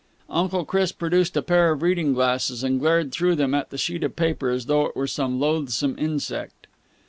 Uncle 0.31 0.65
Chris 0.65 0.91
produced 0.91 1.37
a 1.37 1.43
pair 1.43 1.71
of 1.71 1.83
reading 1.83 2.11
glasses, 2.15 2.63
and 2.63 2.79
glared 2.79 3.11
through 3.11 3.35
them 3.35 3.53
at 3.53 3.69
the 3.69 3.77
sheet 3.77 4.03
of 4.03 4.15
paper 4.15 4.49
as 4.49 4.65
though 4.65 4.85
it 4.87 4.95
were 4.95 5.05
some 5.05 5.39
loathsome 5.39 5.95
insect. 5.99 6.65